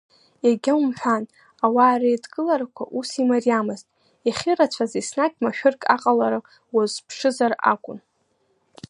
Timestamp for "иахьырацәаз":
4.27-4.91